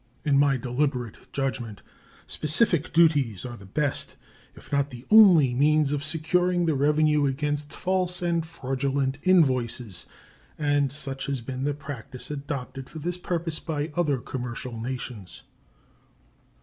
[0.25, 1.83] In my deliberate judgment
[2.25, 4.15] specific duties are the best,
[4.55, 10.07] if not the only, means of securing the revenue against false and fraudulent invoices,
[10.57, 15.43] and such has been the practice adopted for this purpose by other commercial nations.